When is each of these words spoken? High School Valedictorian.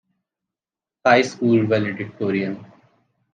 High 1.05 1.21
School 1.21 1.67
Valedictorian. 1.67 2.65